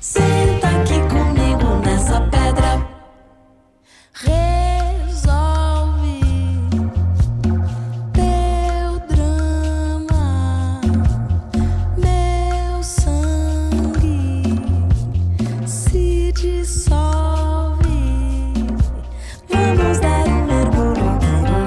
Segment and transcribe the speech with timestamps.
[0.00, 2.86] Senta aqui comigo nessa pedra.
[4.14, 6.20] Resolve
[8.12, 10.80] teu drama,
[11.96, 14.54] meu sangue
[15.66, 17.88] se dissolve.
[19.48, 21.66] Vamos dar um mergulho interior.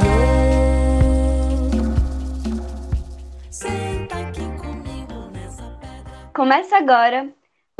[3.49, 6.29] Senta aqui comigo nessa pedra.
[6.33, 7.27] Começa agora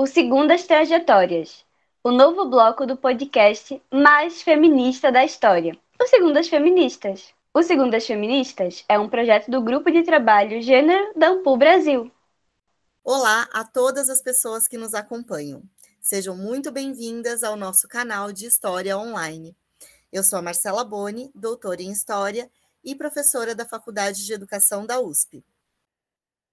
[0.01, 1.63] o Segundas Trajetórias,
[2.03, 7.31] o novo bloco do podcast mais feminista da história, o Segundas Feministas.
[7.53, 12.11] O Segundas Feministas é um projeto do Grupo de Trabalho Gênero da Ampul Brasil.
[13.03, 15.61] Olá a todas as pessoas que nos acompanham.
[16.01, 19.55] Sejam muito bem-vindas ao nosso canal de História Online.
[20.11, 22.49] Eu sou a Marcela Boni, doutora em História
[22.83, 25.45] e professora da Faculdade de Educação da USP.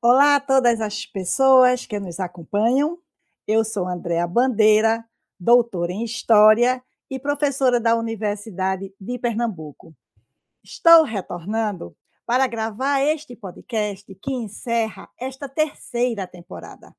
[0.02, 2.98] Olá a todas as pessoas que nos acompanham.
[3.50, 5.02] Eu sou Andréa Bandeira,
[5.40, 9.96] doutora em História e professora da Universidade de Pernambuco.
[10.62, 11.96] Estou retornando
[12.26, 16.94] para gravar este podcast que encerra esta terceira temporada.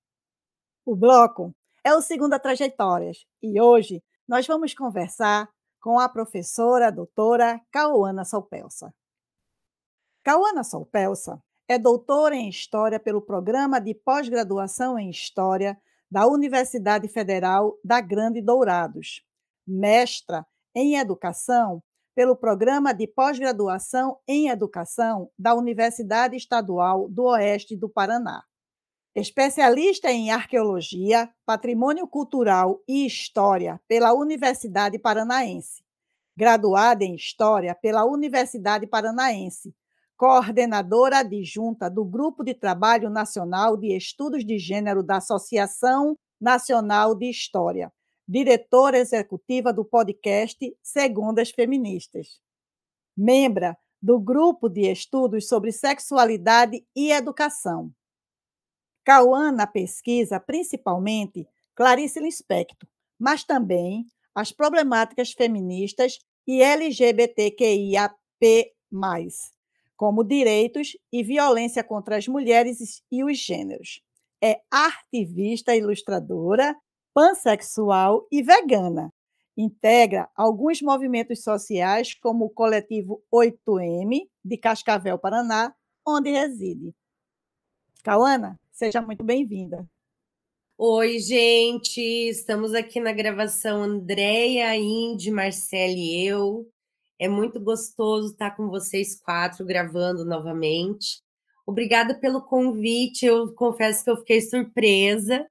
[0.83, 5.47] O bloco é o Segunda Trajetórias e hoje nós vamos conversar
[5.79, 8.91] com a professora doutora Cauana Solpelsa.
[10.23, 17.77] Cauana Solpelsa é doutora em História pelo Programa de Pós-Graduação em História da Universidade Federal
[17.83, 19.23] da Grande Dourados,
[19.65, 21.83] mestra em Educação
[22.15, 28.43] pelo Programa de Pós-Graduação em Educação da Universidade Estadual do Oeste do Paraná.
[29.15, 35.83] Especialista em Arqueologia, Patrimônio Cultural e História pela Universidade Paranaense.
[36.35, 39.73] Graduada em História pela Universidade Paranaense
[40.19, 47.29] coordenadora adjunta do Grupo de Trabalho Nacional de Estudos de Gênero da Associação Nacional de
[47.29, 47.89] História,
[48.27, 52.41] diretora executiva do podcast Segundas Feministas.
[53.15, 57.89] Membra do Grupo de Estudos sobre Sexualidade e Educação.
[59.05, 68.17] Cauana pesquisa principalmente Clarice Lispector, mas também as problemáticas feministas e LGBTQIAP+,
[69.99, 74.01] como direitos e violência contra as mulheres e os gêneros.
[74.41, 76.73] É ativista ilustradora,
[77.13, 79.11] pansexual e vegana.
[79.57, 85.75] Integra alguns movimentos sociais, como o coletivo 8M, de Cascavel, Paraná,
[86.07, 86.95] onde reside.
[88.01, 89.85] Cauana, seja muito bem-vinda.
[90.77, 91.99] Oi, gente!
[91.99, 96.65] Estamos aqui na gravação Andréia, Indy, Marcele e eu.
[97.19, 101.21] É muito gostoso estar com vocês quatro gravando novamente.
[101.67, 103.25] Obrigada pelo convite.
[103.25, 105.45] Eu confesso que eu fiquei surpresa.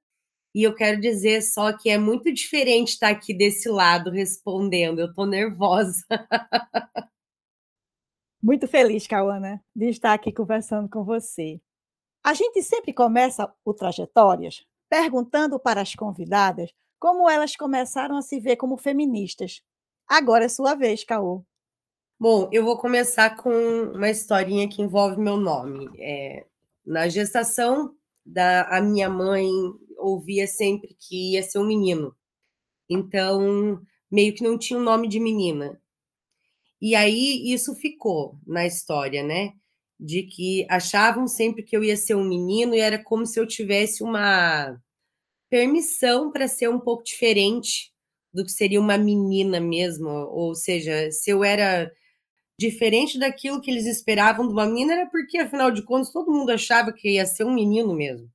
[0.53, 4.99] E eu quero dizer só que é muito diferente estar aqui desse lado respondendo.
[4.99, 6.03] Eu estou nervosa.
[8.41, 11.59] Muito feliz, Cauana, de estar aqui conversando com você.
[12.23, 18.39] A gente sempre começa o Trajetórias perguntando para as convidadas como elas começaram a se
[18.39, 19.61] ver como feministas.
[20.07, 21.43] Agora é sua vez, Caô.
[22.19, 23.49] Bom, eu vou começar com
[23.93, 25.89] uma historinha que envolve meu nome.
[25.97, 26.45] É,
[26.85, 29.47] na gestação da a minha mãe
[29.97, 32.13] ouvia sempre que ia ser um menino.
[32.89, 33.81] Então,
[34.11, 35.81] meio que não tinha um nome de menina.
[36.81, 39.53] E aí isso ficou na história, né?
[39.99, 43.47] De que achavam sempre que eu ia ser um menino e era como se eu
[43.47, 44.77] tivesse uma
[45.49, 47.91] permissão para ser um pouco diferente
[48.33, 51.91] do que seria uma menina mesmo, ou seja, se eu era
[52.59, 56.51] diferente daquilo que eles esperavam de uma menina, era porque, afinal de contas, todo mundo
[56.51, 58.29] achava que ia ser um menino mesmo.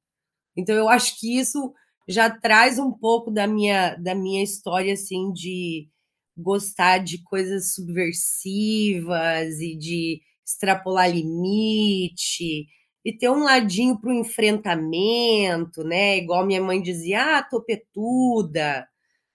[0.56, 1.74] Então, eu acho que isso
[2.08, 5.88] já traz um pouco da minha, da minha história, assim, de
[6.36, 12.66] gostar de coisas subversivas e de extrapolar limite
[13.04, 16.18] e ter um ladinho para o enfrentamento, né?
[16.18, 18.86] Igual minha mãe dizia, ah, topetuda,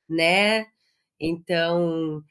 [0.10, 0.68] né?
[1.20, 2.24] Então,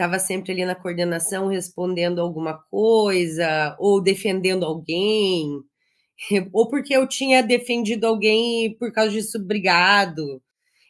[0.00, 5.46] estava sempre ali na coordenação respondendo alguma coisa ou defendendo alguém,
[6.54, 10.42] ou porque eu tinha defendido alguém e por causa disso brigado.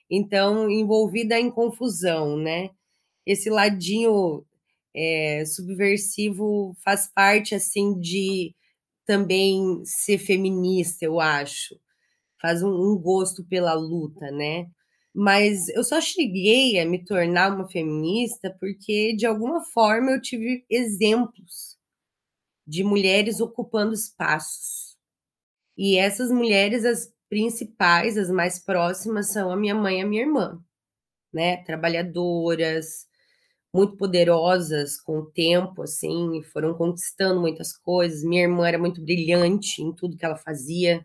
[0.09, 2.71] Então, envolvida em confusão, né?
[3.27, 4.45] Esse ladinho
[4.95, 8.55] é, subversivo faz parte, assim, de
[9.07, 11.75] também ser feminista, eu acho.
[12.41, 14.67] Faz um, um gosto pela luta, né?
[15.15, 20.65] Mas eu só cheguei a me tornar uma feminista porque, de alguma forma, eu tive
[20.71, 21.77] exemplos
[22.67, 24.97] de mulheres ocupando espaços.
[25.77, 30.23] E essas mulheres, as principais, as mais próximas, são a minha mãe e a minha
[30.23, 30.61] irmã,
[31.33, 31.59] né?
[31.65, 33.07] Trabalhadoras,
[33.75, 38.25] muito poderosas com o tempo, assim, foram conquistando muitas coisas.
[38.25, 41.05] Minha irmã era muito brilhante em tudo que ela fazia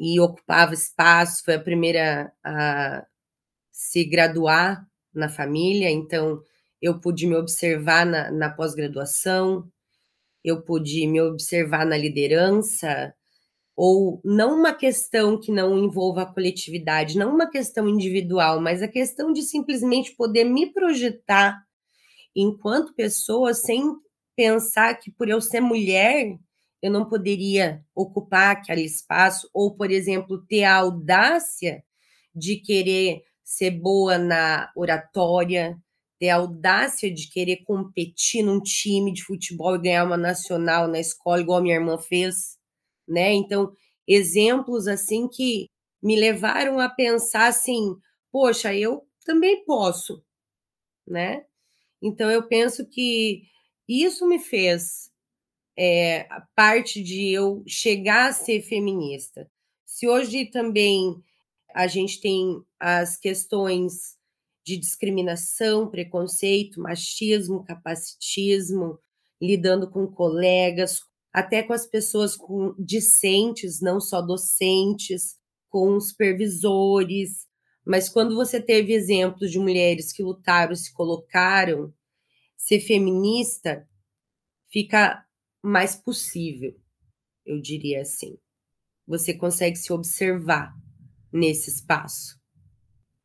[0.00, 3.06] e ocupava espaço, foi a primeira a
[3.70, 4.82] se graduar
[5.14, 6.42] na família, então
[6.80, 9.70] eu pude me observar na, na pós-graduação,
[10.42, 13.14] eu pude me observar na liderança,
[13.76, 18.88] ou não uma questão que não envolva a coletividade, não uma questão individual, mas a
[18.88, 21.62] questão de simplesmente poder me projetar
[22.34, 23.82] enquanto pessoa sem
[24.34, 26.38] pensar que por eu ser mulher
[26.82, 31.82] eu não poderia ocupar aquele espaço ou, por exemplo, ter a audácia
[32.34, 35.76] de querer ser boa na oratória,
[36.18, 41.00] ter a audácia de querer competir num time de futebol e ganhar uma nacional na
[41.00, 42.56] escola, igual minha irmã fez,
[43.08, 43.32] né?
[43.32, 43.72] Então,
[44.06, 45.66] exemplos assim que
[46.02, 47.94] me levaram a pensar assim,
[48.32, 50.22] poxa, eu também posso,
[51.06, 51.44] né?
[52.02, 53.42] Então eu penso que
[53.88, 55.09] isso me fez
[55.78, 59.50] é, parte de eu chegar a ser feminista.
[59.86, 61.22] Se hoje também
[61.74, 64.16] a gente tem as questões
[64.64, 68.98] de discriminação, preconceito, machismo, capacitismo,
[69.40, 71.00] lidando com colegas,
[71.32, 75.36] até com as pessoas com discentes, não só docentes,
[75.68, 77.46] com supervisores.
[77.86, 81.92] Mas quando você teve exemplos de mulheres que lutaram, se colocaram,
[82.56, 83.88] ser feminista
[84.70, 85.24] fica
[85.62, 86.74] mais possível,
[87.44, 88.38] eu diria assim.
[89.06, 90.74] Você consegue se observar
[91.32, 92.38] nesse espaço.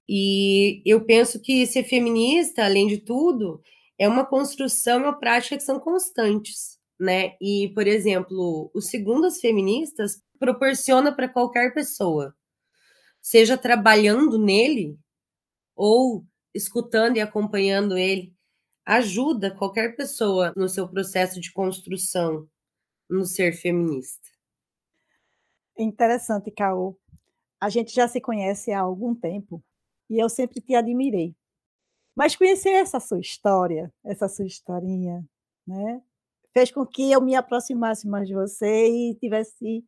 [0.07, 3.61] E eu penso que ser feminista, além de tudo,
[3.97, 7.35] é uma construção uma prática que são constantes, né?
[7.41, 12.35] E, por exemplo, o Segundas Feministas proporciona para qualquer pessoa,
[13.21, 14.97] seja trabalhando nele
[15.75, 18.34] ou escutando e acompanhando ele,
[18.85, 22.47] ajuda qualquer pessoa no seu processo de construção
[23.09, 24.29] no ser feminista.
[25.77, 26.97] Interessante, Caô.
[27.59, 29.63] A gente já se conhece há algum tempo
[30.09, 31.35] e eu sempre te admirei.
[32.15, 35.25] Mas conhecer essa sua história, essa sua historinha,
[35.67, 36.01] né,
[36.53, 39.83] fez com que eu me aproximasse mais de você e tivesse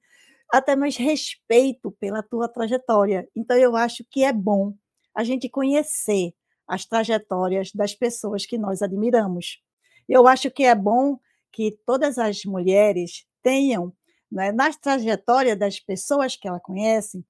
[0.51, 3.29] até mais respeito pela tua trajetória.
[3.35, 4.73] Então eu acho que é bom
[5.15, 6.33] a gente conhecer
[6.67, 9.61] as trajetórias das pessoas que nós admiramos.
[10.07, 11.17] Eu acho que é bom
[11.51, 13.93] que todas as mulheres tenham,
[14.31, 17.23] né, na trajetória das pessoas que ela conhece,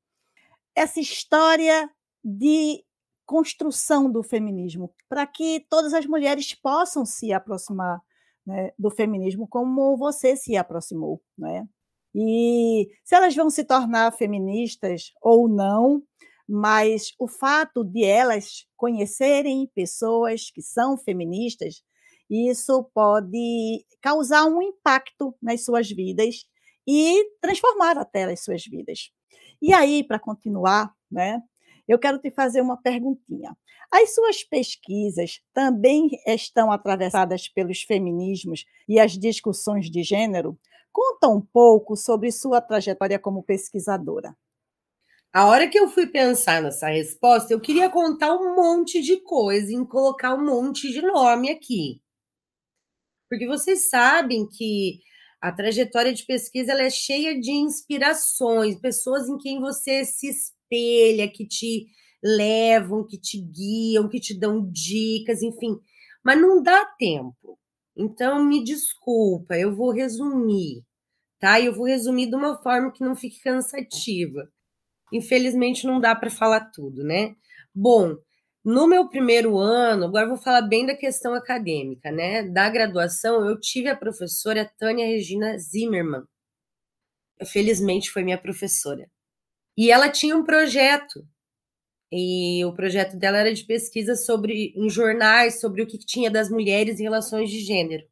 [0.76, 1.90] essa história
[2.24, 2.84] de
[3.26, 8.02] construção do feminismo, para que todas as mulheres possam se aproximar
[8.46, 11.22] né, do feminismo como você se aproximou.
[11.38, 11.68] Né?
[12.16, 16.02] E se elas vão se tornar feministas ou não,
[16.48, 21.84] mas o fato de elas conhecerem pessoas que são feministas,
[22.30, 26.46] isso pode causar um impacto nas suas vidas
[26.88, 29.12] e transformar até as suas vidas.
[29.62, 31.42] E aí, para continuar, né,
[31.88, 33.56] eu quero te fazer uma perguntinha.
[33.92, 40.58] As suas pesquisas também estão atravessadas pelos feminismos e as discussões de gênero?
[40.92, 44.36] Conta um pouco sobre sua trajetória como pesquisadora.
[45.34, 49.72] A hora que eu fui pensar nessa resposta, eu queria contar um monte de coisa
[49.72, 52.02] e colocar um monte de nome aqui.
[53.30, 55.00] Porque vocês sabem que
[55.42, 61.46] a trajetória de pesquisa é cheia de inspirações, pessoas em quem você se espelha, que
[61.46, 61.88] te
[62.24, 65.78] levam, que te guiam, que te dão dicas, enfim.
[66.24, 67.60] Mas não dá tempo.
[67.96, 70.84] Então, me desculpa, eu vou resumir,
[71.40, 71.60] tá?
[71.62, 74.50] Eu vou resumir de uma forma que não fique cansativa.
[75.12, 77.36] Infelizmente, não dá para falar tudo, né?
[77.74, 78.18] Bom,
[78.64, 82.44] no meu primeiro ano, agora vou falar bem da questão acadêmica, né?
[82.44, 86.26] Da graduação, eu tive a professora Tânia Regina Zimmermann.
[87.46, 89.10] Felizmente foi minha professora.
[89.78, 91.26] E ela tinha um projeto.
[92.12, 96.50] E o projeto dela era de pesquisa sobre em jornais sobre o que tinha das
[96.50, 98.04] mulheres em relações de gênero.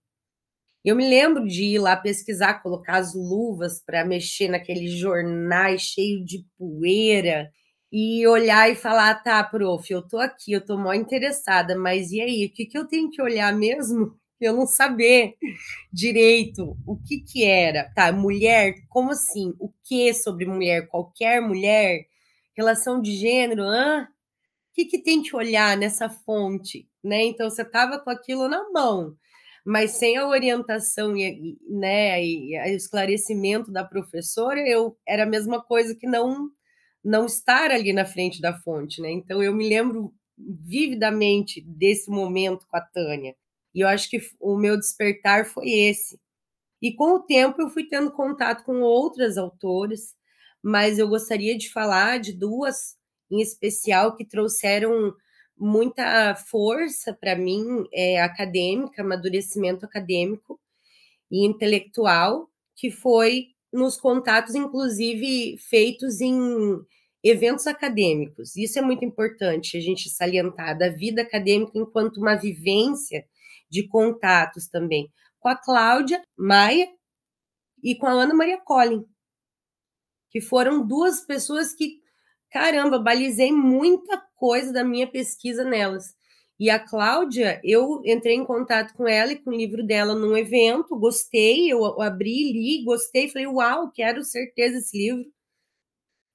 [0.85, 6.23] Eu me lembro de ir lá pesquisar, colocar as luvas para mexer naqueles jornais cheio
[6.23, 7.51] de poeira
[7.91, 12.21] e olhar e falar, tá, prof, eu tô aqui, eu tô mó interessada, mas e
[12.21, 14.15] aí, o que, que eu tenho que olhar mesmo?
[14.39, 15.33] Eu não saber
[15.91, 17.91] direito o que que era.
[17.95, 19.53] Tá, mulher, como assim?
[19.59, 20.87] O que sobre mulher?
[20.87, 22.05] Qualquer mulher?
[22.55, 23.63] Relação de gênero?
[23.63, 24.03] Hã?
[24.71, 26.87] O que que tem que olhar nessa fonte?
[27.03, 27.23] Né?
[27.25, 29.15] Então, você tava com aquilo na mão,
[29.65, 35.61] mas sem a orientação e, né, e o esclarecimento da professora, eu era a mesma
[35.63, 36.49] coisa que não
[37.03, 39.11] não estar ali na frente da fonte, né?
[39.11, 43.35] Então eu me lembro vividamente desse momento com a Tânia.
[43.75, 46.19] E eu acho que o meu despertar foi esse.
[46.81, 50.15] E com o tempo eu fui tendo contato com outras autoras,
[50.63, 52.95] mas eu gostaria de falar de duas
[53.31, 55.13] em especial que trouxeram
[55.57, 60.59] muita força para mim é, acadêmica, amadurecimento acadêmico
[61.31, 66.79] e intelectual, que foi nos contatos, inclusive, feitos em
[67.23, 68.55] eventos acadêmicos.
[68.55, 73.25] Isso é muito importante a gente salientar da vida acadêmica enquanto uma vivência
[73.69, 76.87] de contatos também com a Cláudia Maia
[77.83, 79.05] e com a Ana Maria Collin,
[80.31, 81.99] que foram duas pessoas que,
[82.51, 86.15] caramba, balizei muita coisa da minha pesquisa nelas.
[86.59, 90.37] E a Cláudia, eu entrei em contato com ela e com o livro dela num
[90.37, 95.25] evento, gostei, eu abri, li, gostei, falei, uau, quero certeza esse livro.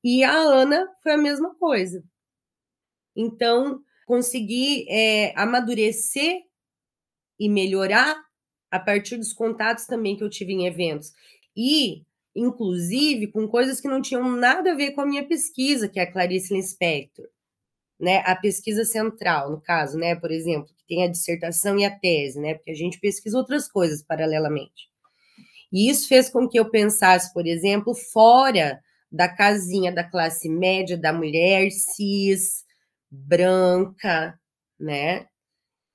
[0.04, 2.04] E a Ana foi a mesma coisa.
[3.16, 6.42] Então, consegui é, amadurecer
[7.38, 8.22] e melhorar
[8.70, 11.12] a partir dos contatos também que eu tive em eventos.
[11.56, 12.04] E,
[12.46, 16.02] inclusive, com coisas que não tinham nada a ver com a minha pesquisa, que é
[16.02, 17.26] a Clarice Lispector.
[17.98, 21.90] Né, a pesquisa central, no caso, né, por exemplo, que tem a dissertação e a
[21.90, 24.88] tese, né, porque a gente pesquisa outras coisas paralelamente.
[25.70, 28.80] E isso fez com que eu pensasse, por exemplo, fora
[29.10, 32.64] da casinha da classe média, da mulher cis,
[33.10, 34.38] branca,
[34.78, 35.26] né?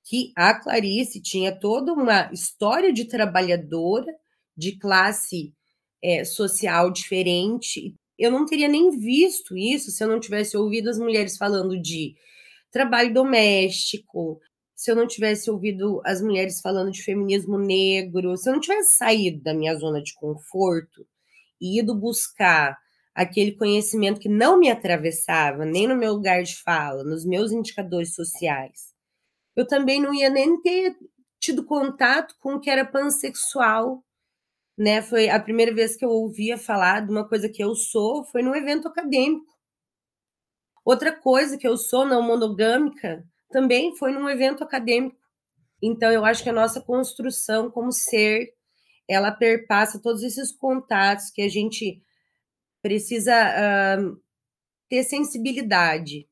[0.04, 4.12] Que a Clarice tinha toda uma história de trabalhadora,
[4.56, 5.54] de classe
[6.06, 7.92] é, social diferente.
[8.16, 12.14] Eu não teria nem visto isso se eu não tivesse ouvido as mulheres falando de
[12.70, 14.40] trabalho doméstico,
[14.76, 18.96] se eu não tivesse ouvido as mulheres falando de feminismo negro, se eu não tivesse
[18.96, 21.04] saído da minha zona de conforto
[21.60, 22.78] e ido buscar
[23.12, 28.14] aquele conhecimento que não me atravessava, nem no meu lugar de fala, nos meus indicadores
[28.14, 28.94] sociais,
[29.56, 30.94] eu também não ia nem ter
[31.40, 34.04] tido contato com o que era pansexual,
[34.76, 35.00] né?
[35.02, 38.42] Foi a primeira vez que eu ouvia falar de uma coisa que eu sou, foi
[38.42, 39.46] num evento acadêmico.
[40.84, 45.16] Outra coisa que eu sou não monogâmica também foi num evento acadêmico.
[45.82, 48.52] Então eu acho que a nossa construção como ser,
[49.08, 52.02] ela perpassa todos esses contatos que a gente
[52.82, 54.20] precisa uh,
[54.88, 56.28] ter sensibilidade.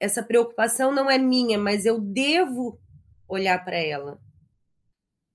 [0.00, 2.80] Essa preocupação não é minha, mas eu devo
[3.28, 4.20] olhar para ela.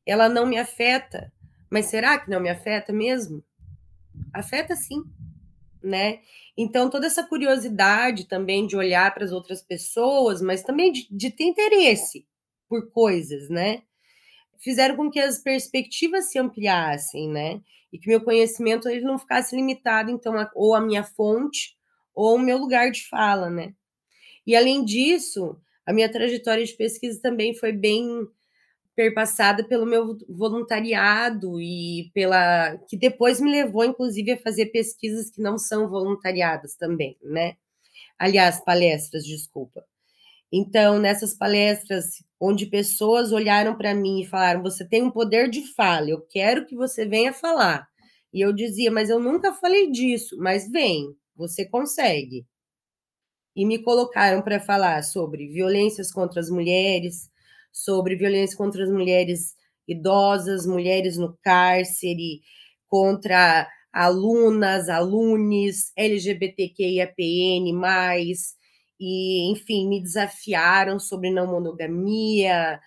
[0.06, 1.32] Ela não me afeta,
[1.74, 3.44] mas será que não me afeta mesmo?
[4.32, 5.04] Afeta sim,
[5.84, 6.20] né?
[6.56, 11.32] Então, toda essa curiosidade também de olhar para as outras pessoas, mas também de, de
[11.32, 12.26] ter interesse
[12.70, 13.82] por coisas, né?
[14.60, 17.62] Fizeram com que as perspectivas se ampliassem, né?
[17.94, 21.78] e que meu conhecimento ele não ficasse limitado, então, a, ou a minha fonte
[22.16, 23.76] ou o meu lugar de fala, né?
[24.48, 28.28] E além disso, a minha trajetória de pesquisa também foi bem
[28.96, 35.42] perpassada pelo meu voluntariado e pela que depois me levou inclusive a fazer pesquisas que
[35.42, 37.56] não são voluntariadas também, né?
[38.20, 39.84] Aliás, palestras, desculpa.
[40.52, 45.64] Então, nessas palestras onde pessoas olharam para mim e falaram: "Você tem um poder de
[45.76, 47.88] fala, eu quero que você venha falar".
[48.34, 50.38] E eu dizia: "Mas eu nunca falei disso".
[50.40, 52.46] Mas vem, você consegue.
[53.56, 57.30] E me colocaram para falar sobre violências contra as mulheres,
[57.74, 59.56] sobre violência contra as mulheres
[59.88, 62.42] idosas, mulheres no cárcere,
[62.88, 67.66] contra alunas, alunos, LGBTQIAPN+,
[69.00, 72.80] e, enfim, me desafiaram sobre não monogamia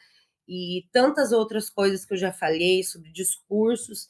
[0.49, 4.09] e tantas outras coisas que eu já falei sobre discursos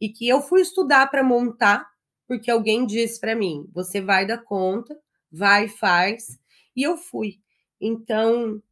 [0.00, 1.88] e que eu fui estudar para montar,
[2.26, 4.96] porque alguém disse para mim: você vai dar conta,
[5.32, 6.38] vai, faz,
[6.76, 7.40] e eu fui.
[7.80, 8.62] Então,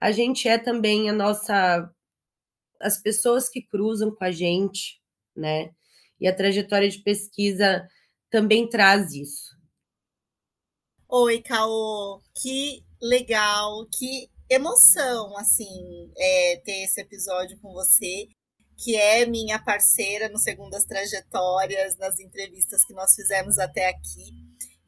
[0.00, 1.88] a gente é também a nossa
[2.80, 4.98] as pessoas que cruzam com a gente,
[5.36, 5.70] né?
[6.18, 7.86] E a trajetória de pesquisa
[8.30, 9.54] também traz isso.
[11.06, 18.28] Oi, Caô, que legal, que emoção, assim, é, ter esse episódio com você,
[18.78, 24.32] que é minha parceira no Segundas Trajetórias, nas entrevistas que nós fizemos até aqui,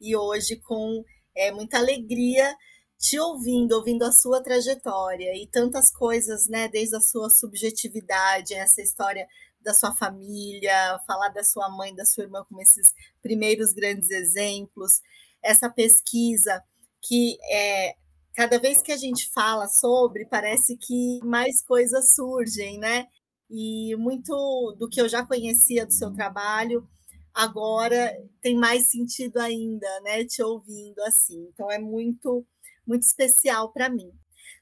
[0.01, 1.03] e hoje com
[1.35, 2.55] é, muita alegria
[3.03, 8.81] te ouvindo, ouvindo a sua trajetória e tantas coisas, né, desde a sua subjetividade, essa
[8.81, 9.27] história
[9.59, 15.01] da sua família, falar da sua mãe, da sua irmã como esses primeiros grandes exemplos
[15.43, 16.63] essa pesquisa
[17.01, 17.95] que é,
[18.33, 23.07] cada vez que a gente fala sobre, parece que mais coisas surgem, né?
[23.49, 26.87] E muito do que eu já conhecia do seu trabalho
[27.33, 31.49] agora tem mais sentido ainda, né, te ouvindo assim.
[31.51, 32.45] Então é muito
[32.85, 34.11] muito especial para mim.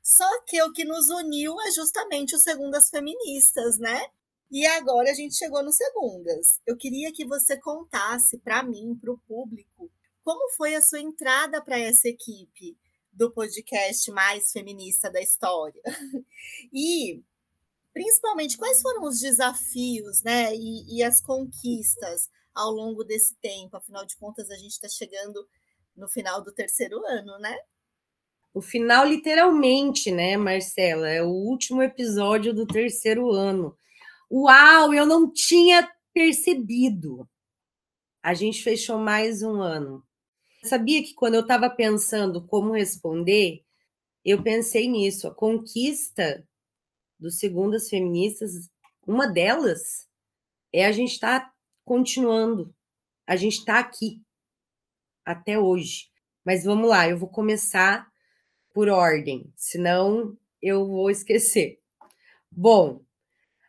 [0.04, 4.02] Só que o que nos uniu é justamente o Segundas Feministas, né?
[4.50, 6.60] E agora a gente chegou no Segundas.
[6.66, 9.92] Eu queria que você contasse para mim, para o público,
[10.24, 12.78] como foi a sua entrada para essa equipe
[13.12, 15.82] do podcast mais feminista da história?
[16.74, 17.24] E
[17.94, 23.78] principalmente quais foram os desafios, né, e, e as conquistas ao longo desse tempo?
[23.78, 25.48] Afinal de contas, a gente está chegando
[25.96, 27.58] no final do terceiro ano, né?
[28.54, 31.10] O final, literalmente, né, Marcela?
[31.10, 33.78] É o último episódio do terceiro ano.
[34.30, 37.28] Uau, eu não tinha percebido.
[38.22, 40.06] A gente fechou mais um ano.
[40.64, 43.64] Sabia que quando eu estava pensando como responder,
[44.24, 45.28] eu pensei nisso.
[45.28, 46.46] A conquista
[47.18, 48.70] dos Segundas Feministas,
[49.08, 50.08] uma delas
[50.74, 51.54] é a gente estar tá
[51.86, 52.76] continuando,
[53.26, 54.22] a gente está aqui
[55.26, 56.10] até hoje.
[56.46, 58.11] Mas vamos lá, eu vou começar
[58.74, 61.80] por ordem, senão eu vou esquecer.
[62.52, 63.02] Bom,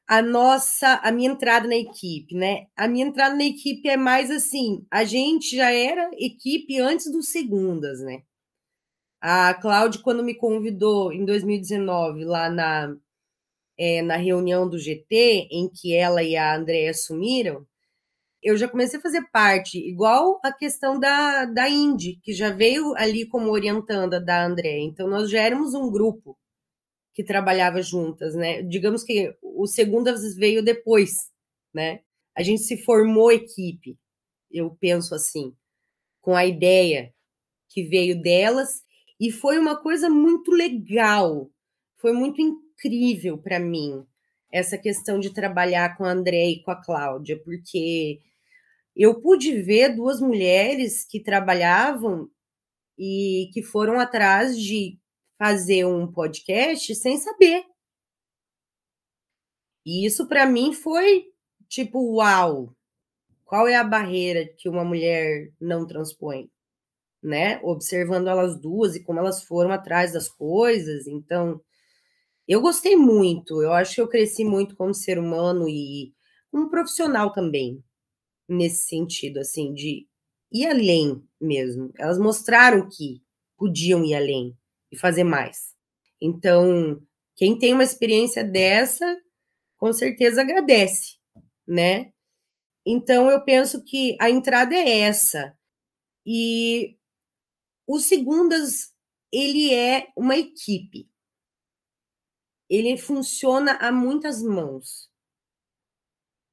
[0.07, 2.67] a nossa, a minha entrada na equipe, né?
[2.77, 7.31] A minha entrada na equipe é mais assim, a gente já era equipe antes dos
[7.31, 8.23] segundas, né?
[9.21, 12.95] A Cláudia, quando me convidou em 2019 lá na,
[13.79, 17.67] é, na reunião do GT, em que ela e a Andréia assumiram,
[18.43, 22.95] eu já comecei a fazer parte, igual a questão da, da Indy, que já veio
[22.97, 24.81] ali como orientanda da André.
[24.81, 26.37] Então, nós já éramos um grupo
[27.15, 28.63] que trabalhava juntas, né?
[28.63, 31.31] Digamos que o Segundas veio depois,
[31.73, 32.01] né?
[32.37, 33.97] A gente se formou equipe,
[34.51, 35.55] eu penso assim,
[36.21, 37.13] com a ideia
[37.69, 38.83] que veio delas,
[39.21, 41.51] e foi uma coisa muito legal,
[41.99, 44.05] foi muito incrível para mim,
[44.51, 48.21] essa questão de trabalhar com a André e com a Cláudia, porque
[48.95, 52.31] eu pude ver duas mulheres que trabalhavam
[52.99, 54.99] e que foram atrás de
[55.39, 57.65] fazer um podcast sem saber.
[59.85, 61.27] E isso para mim foi
[61.69, 62.75] tipo, uau!
[63.45, 66.51] Qual é a barreira que uma mulher não transpõe?
[67.23, 67.61] Né?
[67.63, 71.07] Observando elas duas e como elas foram atrás das coisas.
[71.07, 71.61] Então,
[72.49, 73.63] eu gostei muito.
[73.63, 76.15] Eu acho que eu cresci muito como ser humano e
[76.51, 77.83] como profissional também
[78.49, 80.07] nesse sentido, assim, de
[80.53, 81.93] ir além mesmo.
[81.99, 83.23] Elas mostraram que
[83.57, 84.57] podiam ir além
[84.91, 85.75] e fazer mais.
[86.21, 87.01] Então,
[87.37, 89.21] quem tem uma experiência dessa,
[89.79, 91.17] com certeza agradece,
[91.67, 92.13] né?
[92.87, 95.57] Então, eu penso que a entrada é essa.
[96.27, 96.97] E
[97.87, 98.93] o Segundas,
[99.33, 101.09] ele é uma equipe.
[102.69, 105.12] Ele funciona a muitas mãos.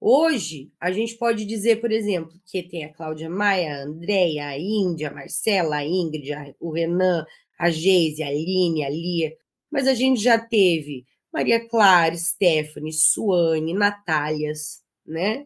[0.02, 4.58] Hoje, a gente pode dizer, por exemplo, que tem a Cláudia Maia, a Andréia, a
[4.58, 7.26] Índia, a Marcela, a Ingrid, a, o Renan,
[7.60, 9.36] a Geise, a Aline, a Lia,
[9.70, 15.46] mas a gente já teve Maria Clara, Stephanie, Suane, Natálias, né?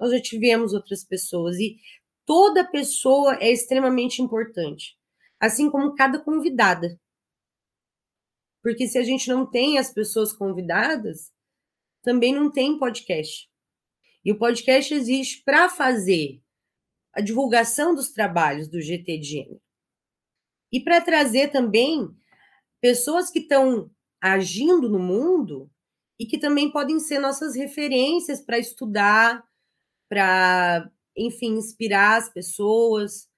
[0.00, 1.76] Nós já tivemos outras pessoas e
[2.26, 4.96] toda pessoa é extremamente importante,
[5.38, 6.98] assim como cada convidada.
[8.62, 11.30] Porque se a gente não tem as pessoas convidadas,
[12.02, 13.51] também não tem podcast.
[14.24, 16.40] E o podcast existe para fazer
[17.12, 19.60] a divulgação dos trabalhos do GT de Gênero.
[20.72, 22.08] E para trazer também
[22.80, 25.70] pessoas que estão agindo no mundo
[26.18, 29.44] e que também podem ser nossas referências para estudar,
[30.08, 33.28] para, enfim, inspirar as pessoas,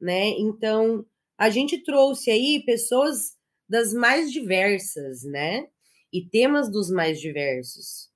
[0.00, 0.28] né?
[0.38, 1.04] Então,
[1.36, 3.36] a gente trouxe aí pessoas
[3.68, 5.68] das mais diversas, né?
[6.12, 8.07] E temas dos mais diversos.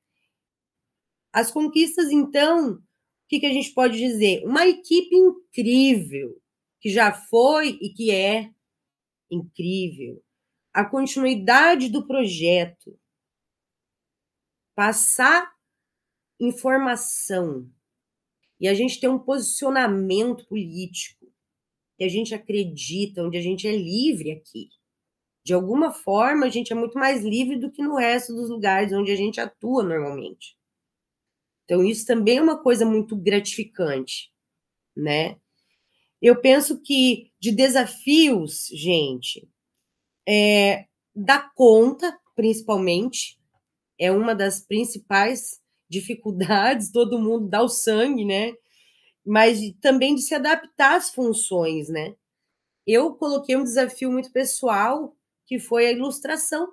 [1.32, 2.82] As conquistas, então, o
[3.28, 4.44] que, que a gente pode dizer?
[4.44, 6.36] Uma equipe incrível,
[6.80, 8.50] que já foi e que é
[9.30, 10.22] incrível.
[10.74, 12.98] A continuidade do projeto.
[14.74, 15.52] Passar
[16.40, 17.70] informação.
[18.60, 21.26] E a gente tem um posicionamento político
[21.96, 24.68] que a gente acredita, onde a gente é livre aqui.
[25.44, 28.92] De alguma forma, a gente é muito mais livre do que no resto dos lugares
[28.92, 30.56] onde a gente atua normalmente.
[31.64, 34.30] Então, isso também é uma coisa muito gratificante,
[34.96, 35.36] né?
[36.20, 39.48] Eu penso que de desafios, gente,
[40.28, 43.38] é, dar conta, principalmente,
[43.98, 48.52] é uma das principais dificuldades, todo mundo dá o sangue, né?
[49.24, 52.14] Mas também de se adaptar às funções, né?
[52.86, 56.72] Eu coloquei um desafio muito pessoal, que foi a ilustração.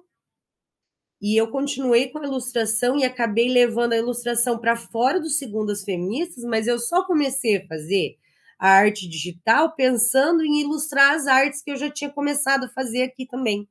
[1.21, 5.83] E eu continuei com a ilustração e acabei levando a ilustração para fora do Segundas
[5.83, 8.17] Feministas, mas eu só comecei a fazer
[8.57, 13.03] a arte digital pensando em ilustrar as artes que eu já tinha começado a fazer
[13.03, 13.67] aqui também.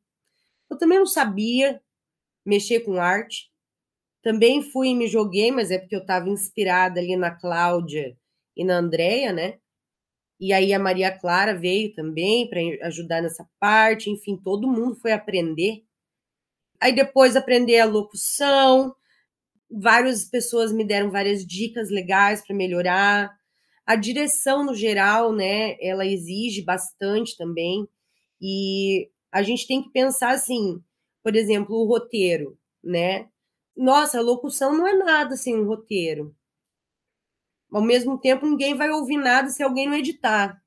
[0.70, 1.80] Eu também não sabia
[2.44, 3.50] mexer com arte.
[4.22, 8.16] Também fui e me joguei, mas é porque eu estava inspirada ali na Cláudia
[8.56, 9.58] e na Andrea, né?
[10.40, 15.12] E aí a Maria Clara veio também para ajudar nessa parte, enfim, todo mundo foi
[15.12, 15.84] aprender.
[16.80, 18.94] Aí depois aprender a locução,
[19.70, 23.36] várias pessoas me deram várias dicas legais para melhorar.
[23.86, 27.86] A direção no geral, né, ela exige bastante também.
[28.40, 30.82] E a gente tem que pensar assim,
[31.22, 33.28] por exemplo, o roteiro, né?
[33.76, 36.34] Nossa, a locução não é nada sem um roteiro.
[37.72, 40.60] Ao mesmo tempo, ninguém vai ouvir nada se alguém não editar,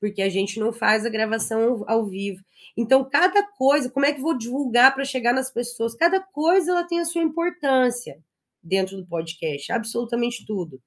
[0.00, 2.42] porque a gente não faz a gravação ao vivo.
[2.76, 5.94] Então, cada coisa, como é que vou divulgar para chegar nas pessoas?
[5.94, 8.22] Cada coisa ela tem a sua importância
[8.62, 10.80] dentro do podcast, absolutamente tudo.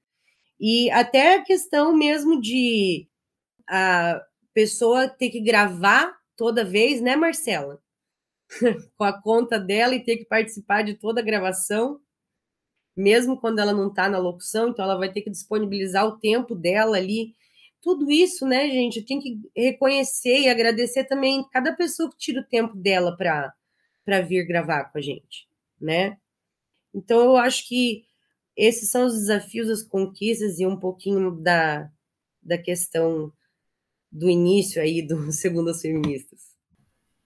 [0.60, 3.08] E até a questão mesmo de
[3.69, 4.21] a
[4.54, 7.80] pessoa ter que gravar toda vez, né, Marcela?
[8.97, 11.99] Com a conta dela e ter que participar de toda a gravação
[12.95, 16.56] mesmo quando ela não está na locução, então ela vai ter que disponibilizar o tempo
[16.56, 17.34] dela ali.
[17.83, 22.47] Tudo isso, né, gente, tem que reconhecer e agradecer também cada pessoa que tira o
[22.47, 25.47] tempo dela para vir gravar com a gente,
[25.79, 26.17] né?
[26.93, 28.05] Então eu acho que
[28.55, 31.91] esses são os desafios, as conquistas e um pouquinho da,
[32.41, 33.31] da questão
[34.11, 36.53] do início aí do Segundas Feministas.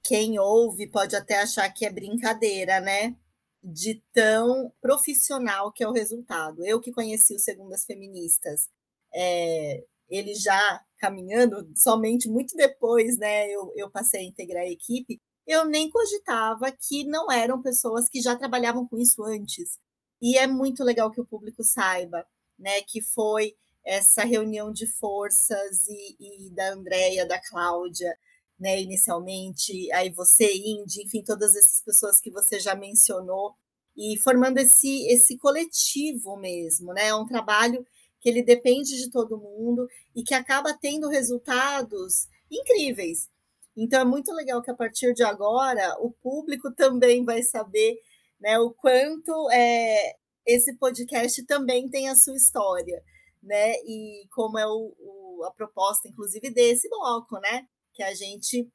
[0.03, 3.15] Quem ouve pode até achar que é brincadeira, né?
[3.63, 6.65] de tão profissional que é o resultado.
[6.65, 8.69] Eu que conheci o Segundas Feministas,
[9.13, 15.21] é, ele já caminhando, somente muito depois, né, eu, eu passei a integrar a equipe,
[15.45, 19.77] eu nem cogitava que não eram pessoas que já trabalhavam com isso antes.
[20.21, 22.25] E é muito legal que o público saiba,
[22.57, 23.53] né, que foi
[23.85, 28.17] essa reunião de forças e, e da Andréia, da Cláudia,
[28.59, 33.55] né, inicialmente, aí você, Indy, enfim, todas essas pessoas que você já mencionou,
[33.97, 37.07] e formando esse, esse coletivo mesmo, né?
[37.07, 37.85] É um trabalho
[38.27, 43.29] que ele depende de todo mundo e que acaba tendo resultados incríveis.
[43.75, 47.95] Então é muito legal que a partir de agora o público também vai saber
[48.37, 53.01] né, o quanto é, esse podcast também tem a sua história,
[53.41, 53.75] né?
[53.85, 57.65] E como é o, o, a proposta, inclusive, desse bloco, né?
[57.93, 58.69] que a gente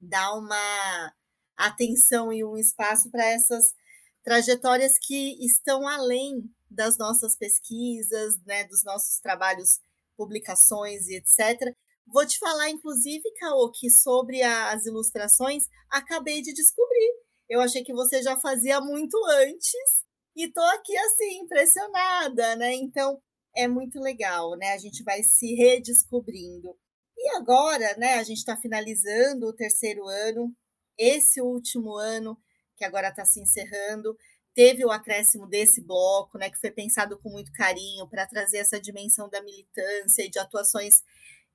[0.00, 1.12] dá uma
[1.56, 3.74] atenção e um espaço para essas
[4.22, 9.80] trajetórias que estão além das nossas pesquisas, né, dos nossos trabalhos,
[10.16, 11.74] publicações e etc.
[12.06, 17.12] Vou te falar, inclusive, Caô, que sobre as ilustrações acabei de descobrir.
[17.48, 20.04] Eu achei que você já fazia muito antes
[20.36, 22.74] e estou aqui assim impressionada, né?
[22.74, 23.20] Então
[23.56, 24.72] é muito legal, né?
[24.72, 26.76] A gente vai se redescobrindo.
[27.16, 30.54] E agora, né, a gente está finalizando o terceiro ano,
[30.98, 32.38] esse último ano,
[32.76, 34.16] que agora está se encerrando,
[34.56, 38.80] teve o acréscimo desse bloco, né, que foi pensado com muito carinho para trazer essa
[38.80, 41.04] dimensão da militância e de atuações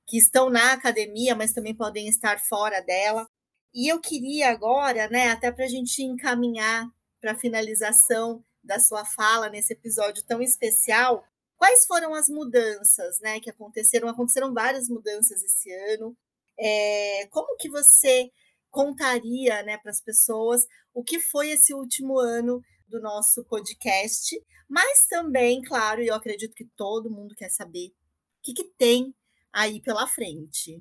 [0.06, 3.26] que estão na academia, mas também podem estar fora dela.
[3.74, 6.88] E eu queria agora, né, até para a gente encaminhar
[7.20, 11.24] para a finalização da sua fala nesse episódio tão especial,
[11.62, 14.08] Quais foram as mudanças né, que aconteceram?
[14.08, 16.16] Aconteceram várias mudanças esse ano.
[16.58, 18.32] É, como que você
[18.68, 22.60] contaria né, para as pessoas o que foi esse último ano
[22.92, 24.40] do nosso podcast?
[24.68, 29.12] Mas também, claro, eu acredito que todo mundo quer saber o que, que tem
[29.52, 30.80] aí pela frente.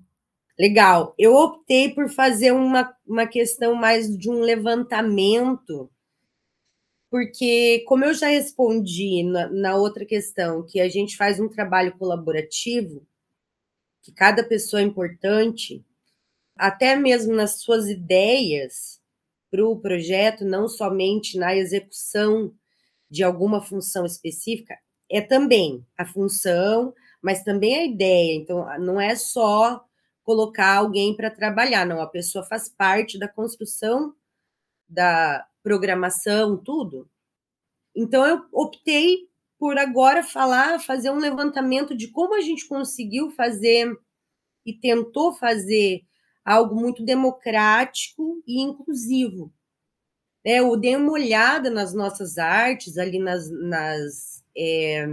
[0.59, 1.15] Legal.
[1.17, 5.89] Eu optei por fazer uma, uma questão mais de um levantamento
[7.11, 11.97] porque, como eu já respondi na, na, outra questão, que a gente faz um trabalho
[11.97, 13.05] colaborativo,
[14.01, 15.85] que cada pessoa é importante,
[16.55, 19.00] até mesmo nas suas ideias
[19.51, 22.53] para o projeto, não somente na execução
[23.09, 24.75] de alguma função específica,
[25.09, 28.35] é também a função, mas também a ideia.
[28.35, 29.83] Então, não é só
[30.23, 34.15] colocar alguém para trabalhar, não, a pessoa faz parte da construção
[34.87, 37.09] da, programação, tudo.
[37.95, 43.95] Então eu optei por agora falar, fazer um levantamento de como a gente conseguiu fazer
[44.65, 46.01] e tentou fazer
[46.43, 49.51] algo muito democrático e inclusivo.
[50.43, 55.05] É, eu dei uma olhada nas nossas artes, ali nas, nas é,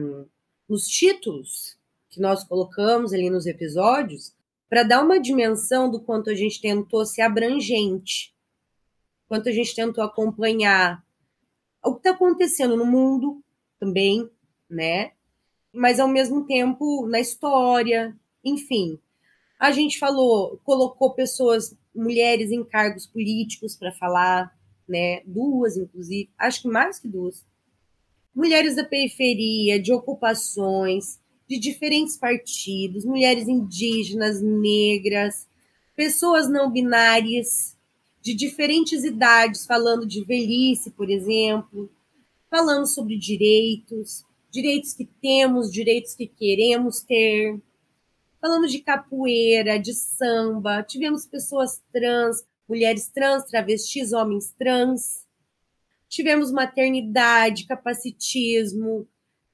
[0.68, 1.76] nos títulos
[2.08, 4.34] que nós colocamos ali nos episódios,
[4.68, 8.34] para dar uma dimensão do quanto a gente tentou ser abrangente
[9.28, 11.04] quanto a gente tentou acompanhar
[11.84, 13.42] o que está acontecendo no mundo
[13.78, 14.28] também,
[14.68, 15.12] né?
[15.72, 18.98] Mas ao mesmo tempo na história, enfim.
[19.58, 24.56] A gente falou, colocou pessoas, mulheres em cargos políticos para falar,
[24.88, 25.22] né?
[25.26, 27.44] Duas, inclusive, acho que mais que duas.
[28.34, 31.18] Mulheres da periferia, de ocupações,
[31.48, 35.48] de diferentes partidos, mulheres indígenas, negras,
[35.96, 37.76] pessoas não binárias,
[38.22, 41.90] de diferentes idades, falando de velhice, por exemplo,
[42.50, 47.60] falando sobre direitos, direitos que temos, direitos que queremos ter,
[48.40, 55.27] falando de capoeira, de samba, tivemos pessoas trans, mulheres trans, travestis, homens trans,
[56.09, 59.07] tivemos maternidade, capacitismo,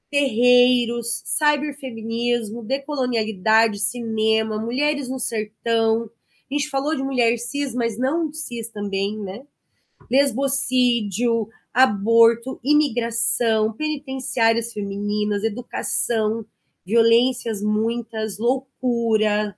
[0.09, 6.09] terreiros, cyberfeminismo, decolonialidade, cinema, mulheres no sertão,
[6.49, 9.45] a gente falou de mulher cis, mas não cis também, né?
[10.09, 16.45] Lesbocídio, aborto, imigração, penitenciárias femininas, educação,
[16.85, 19.57] violências muitas, loucura.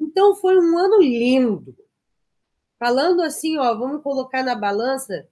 [0.00, 1.76] Então foi um ano lindo.
[2.78, 5.28] Falando assim, ó, vamos colocar na balança,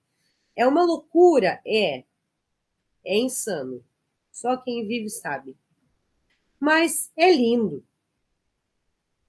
[0.55, 2.03] é uma loucura, é.
[3.05, 3.83] É insano.
[4.31, 5.55] Só quem vive sabe.
[6.59, 7.83] Mas é lindo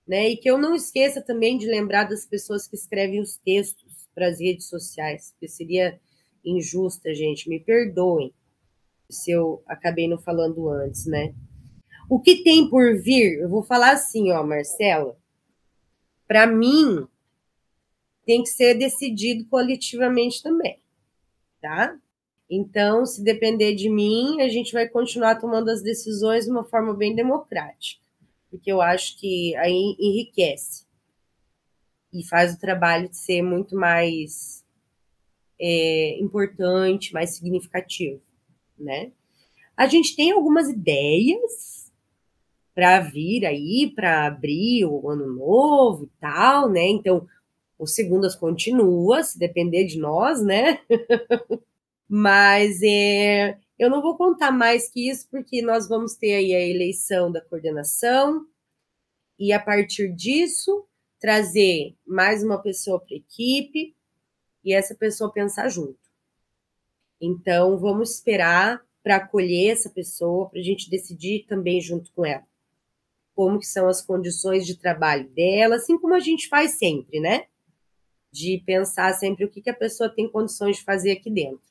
[0.08, 0.30] né?
[0.30, 4.28] E que eu não esqueça também de lembrar das pessoas que escrevem os textos para
[4.28, 6.00] as redes sociais, porque seria
[6.42, 8.32] injusta, gente, me perdoem
[9.10, 11.34] se eu acabei não falando antes, né?
[12.08, 15.16] O que tem por vir, eu vou falar assim, ó, Marcela,
[16.26, 17.06] para mim
[18.24, 20.80] tem que ser decidido coletivamente também,
[21.60, 21.98] tá?
[22.50, 26.94] Então, se depender de mim, a gente vai continuar tomando as decisões de uma forma
[26.94, 28.08] bem democrática
[28.50, 30.86] porque eu acho que aí enriquece
[32.12, 34.64] e faz o trabalho de ser muito mais
[35.60, 38.22] é, importante, mais significativo,
[38.78, 39.12] né?
[39.76, 41.77] A gente tem algumas ideias
[42.78, 46.86] para vir aí, para abrir o ano novo e tal, né?
[46.86, 47.26] Então,
[47.76, 50.78] o Segundas continua, se depender de nós, né?
[52.08, 56.64] Mas é, eu não vou contar mais que isso, porque nós vamos ter aí a
[56.64, 58.46] eleição da coordenação,
[59.36, 60.86] e a partir disso,
[61.18, 63.96] trazer mais uma pessoa para a equipe
[64.64, 65.98] e essa pessoa pensar junto.
[67.20, 72.46] Então, vamos esperar para acolher essa pessoa, para a gente decidir também junto com ela
[73.38, 77.46] como que são as condições de trabalho dela, assim como a gente faz sempre, né?
[78.32, 81.62] De pensar sempre o que, que a pessoa tem condições de fazer aqui dentro.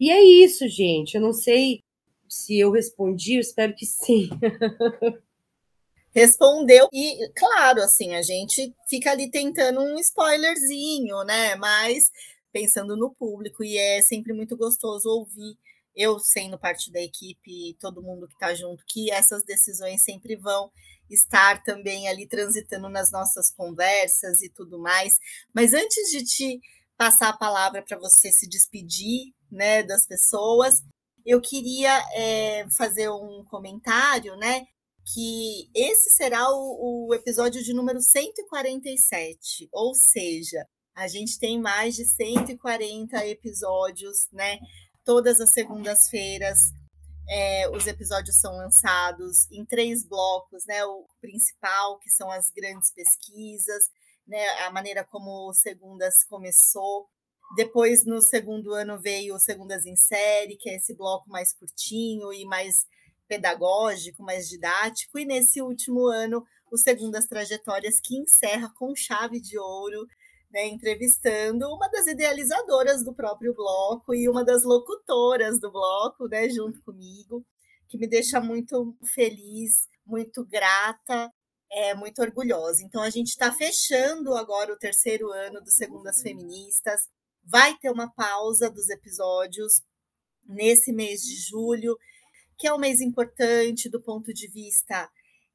[0.00, 1.14] E é isso, gente.
[1.14, 1.84] Eu não sei
[2.28, 4.28] se eu respondi, eu espero que sim.
[6.12, 11.54] Respondeu, e claro, assim, a gente fica ali tentando um spoilerzinho, né?
[11.54, 12.10] Mas
[12.52, 15.56] pensando no público, e é sempre muito gostoso ouvir,
[15.94, 20.70] eu sendo parte da equipe, todo mundo que está junto, que essas decisões sempre vão
[21.10, 25.18] estar também ali transitando nas nossas conversas e tudo mais.
[25.54, 26.60] Mas antes de te
[26.96, 30.82] passar a palavra para você se despedir né, das pessoas.
[31.24, 34.64] Eu queria é, fazer um comentário, né?
[35.12, 41.96] Que esse será o, o episódio de número 147, ou seja, a gente tem mais
[41.96, 44.58] de 140 episódios, né?
[45.04, 46.58] Todas as segundas-feiras,
[47.28, 50.84] é, os episódios são lançados em três blocos, né?
[50.84, 53.84] O principal, que são as grandes pesquisas,
[54.26, 54.48] né?
[54.60, 57.08] A maneira como o Segundas começou,
[57.54, 62.32] depois, no segundo ano, veio o Segundas em Série, que é esse bloco mais curtinho
[62.32, 62.86] e mais
[63.28, 65.18] pedagógico, mais didático.
[65.18, 70.06] E nesse último ano, o Segundas Trajetórias, que encerra com chave de ouro,
[70.52, 76.48] né, entrevistando uma das idealizadoras do próprio bloco e uma das locutoras do bloco, né,
[76.50, 77.44] junto comigo,
[77.88, 81.32] que me deixa muito feliz, muito grata,
[81.70, 82.82] é, muito orgulhosa.
[82.82, 87.08] Então, a gente está fechando agora o terceiro ano do Segundas Feministas.
[87.42, 89.80] Vai ter uma pausa dos episódios
[90.44, 91.96] nesse mês de julho,
[92.58, 95.08] que é um mês importante do ponto de vista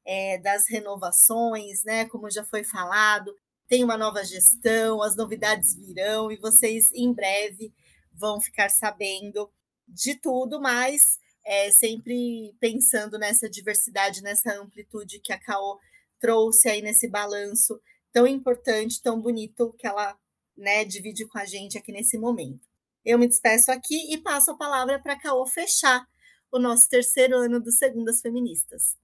[0.04, 2.06] é, das renovações, né?
[2.06, 3.32] Como já foi falado,
[3.68, 7.72] tem uma nova gestão, as novidades virão e vocês em breve
[8.12, 9.50] vão ficar sabendo
[9.86, 15.78] de tudo, mas é, sempre pensando nessa diversidade, nessa amplitude que a Caô
[16.18, 17.80] trouxe aí nesse balanço
[18.12, 20.18] tão importante, tão bonito que ela
[20.56, 22.66] né, divide com a gente aqui nesse momento.
[23.04, 26.06] Eu me despeço aqui e passo a palavra para a Caô fechar
[26.50, 28.96] o nosso terceiro ano do Segundas Feministas.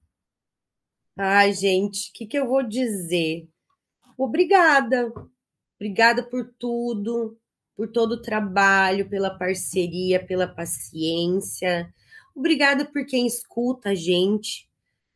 [1.17, 3.47] Ai, gente, o que, que eu vou dizer?
[4.17, 5.13] Obrigada.
[5.77, 7.37] Obrigada por tudo.
[7.75, 11.93] por todo o trabalho, pela parceria, pela paciência.
[12.35, 14.69] Obrigada por quem escuta a gente,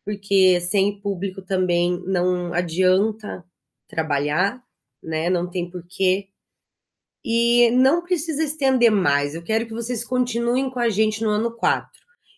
[0.05, 3.45] porque sem público também não adianta
[3.87, 4.63] trabalhar,
[5.03, 5.29] né?
[5.29, 6.29] Não tem porquê.
[7.23, 9.35] E não precisa estender mais.
[9.35, 11.89] Eu quero que vocês continuem com a gente no ano 4.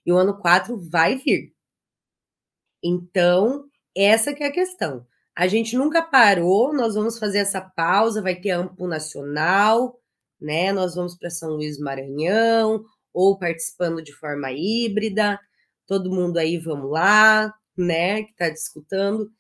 [0.06, 1.54] E o ano 4 vai vir.
[2.84, 5.06] Então, essa que é a questão.
[5.42, 10.00] A gente nunca parou, nós vamos fazer essa pausa, vai ter Ampo Nacional,
[10.40, 10.72] né?
[10.72, 15.40] Nós vamos para São Luís Maranhão, ou participando de forma híbrida.
[15.88, 18.22] Todo mundo aí, vamos lá, né?
[18.22, 19.32] Que está discutando.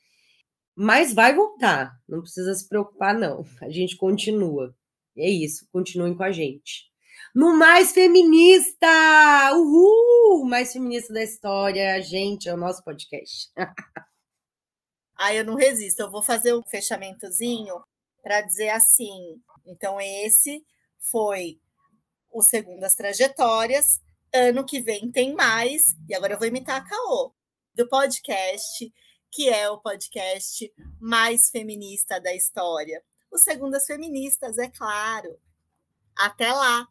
[0.75, 3.45] Mas vai voltar, não precisa se preocupar, não.
[3.61, 4.75] A gente continua.
[5.15, 6.85] É isso, continuem com a gente.
[7.35, 8.87] No Mais Feminista!
[9.53, 10.45] Uhul!
[10.47, 13.51] Mais Feminista da História, a gente, é o nosso podcast.
[15.21, 17.79] Aí eu não resisto, eu vou fazer um fechamentozinho
[18.23, 19.39] para dizer assim.
[19.67, 20.65] Então, esse
[20.97, 21.61] foi
[22.31, 24.01] o Segundas Trajetórias.
[24.33, 25.95] Ano que vem tem mais.
[26.09, 27.35] E agora eu vou imitar a Caô,
[27.75, 28.91] do podcast,
[29.31, 33.03] que é o podcast mais feminista da história.
[33.29, 35.39] O Segundas Feministas, é claro.
[36.17, 36.87] Até lá!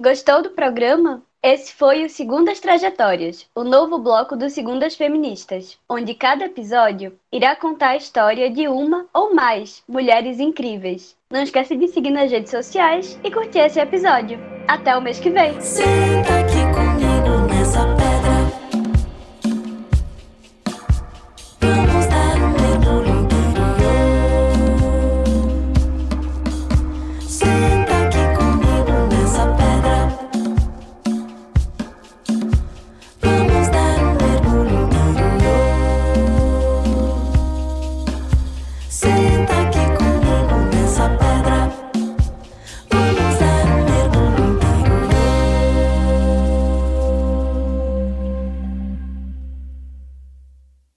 [0.00, 1.29] Gostou do programa?
[1.42, 7.56] Esse foi o Segundas Trajetórias, o novo bloco do Segundas Feministas, onde cada episódio irá
[7.56, 11.16] contar a história de uma ou mais mulheres incríveis.
[11.30, 14.38] Não esquece de seguir nas redes sociais e curtir esse episódio.
[14.68, 15.54] Até o mês que vem!